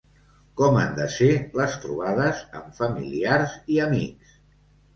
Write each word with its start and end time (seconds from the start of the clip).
Com 0.61 0.79
han 0.83 0.95
de 0.99 1.05
ser 1.15 1.27
les 1.59 1.75
trobades 1.85 2.43
amb 2.63 2.73
familiars 2.81 3.57
i 3.77 3.81
amics? 3.87 4.37